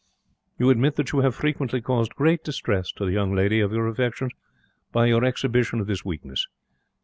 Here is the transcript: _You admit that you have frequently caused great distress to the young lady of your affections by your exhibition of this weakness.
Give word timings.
_You 0.57 0.71
admit 0.71 0.95
that 0.95 1.11
you 1.11 1.19
have 1.19 1.35
frequently 1.35 1.79
caused 1.79 2.15
great 2.15 2.43
distress 2.43 2.91
to 2.93 3.05
the 3.05 3.11
young 3.11 3.35
lady 3.35 3.59
of 3.59 3.71
your 3.71 3.87
affections 3.87 4.31
by 4.91 5.05
your 5.05 5.23
exhibition 5.23 5.79
of 5.79 5.85
this 5.85 6.03
weakness. 6.03 6.47